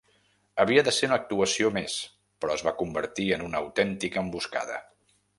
Havia 0.61 0.83
de 0.85 0.93
ser 0.99 1.09
una 1.09 1.17
actuació 1.19 1.69
més 1.75 1.97
però 2.45 2.55
es 2.59 2.63
va 2.69 2.73
convertir 2.79 3.27
en 3.37 3.43
una 3.49 3.61
autèntica 3.65 4.23
emboscada. 4.23 4.79